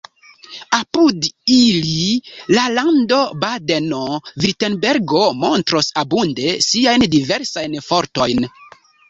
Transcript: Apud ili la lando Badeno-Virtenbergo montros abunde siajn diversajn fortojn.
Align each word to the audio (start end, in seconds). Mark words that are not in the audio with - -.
Apud 0.75 1.25
ili 1.55 2.07
la 2.57 2.63
lando 2.77 3.19
Badeno-Virtenbergo 3.43 5.23
montros 5.43 5.91
abunde 6.05 6.49
siajn 6.71 7.07
diversajn 7.19 7.79
fortojn. 7.93 8.45